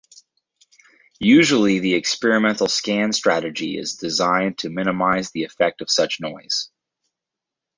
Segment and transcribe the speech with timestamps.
[1.19, 6.71] Usually the experimental scan strategy is designed to minimize the effect of such noise.